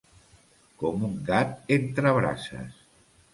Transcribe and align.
Com 0.83 1.03
un 1.07 1.13
gat 1.27 1.69
entre 1.77 2.15
brases. 2.17 2.81